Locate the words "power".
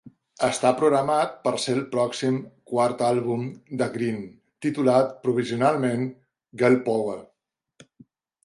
6.89-7.19